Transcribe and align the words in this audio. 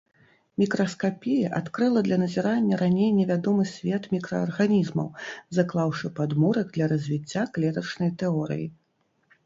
Мікраскапія 0.61 1.51
адкрыла 1.59 1.99
для 2.07 2.17
назірання 2.23 2.79
раней 2.83 3.13
невядомы 3.19 3.63
свет 3.73 4.09
мікраарганізмаў, 4.15 5.07
заклаўшы 5.59 6.15
падмурак 6.21 6.67
для 6.79 6.85
развіцця 6.97 7.49
клетачнай 7.57 8.11
тэорыі. 8.23 8.67